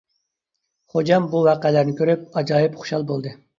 [0.95, 3.39] خوجام بۇ ۋەقەلەرنى كۆرۈپ ئاجايىپ خۇشال بولدى.